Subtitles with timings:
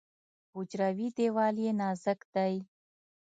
[0.53, 2.53] حجروي دیوال یې نازک دی.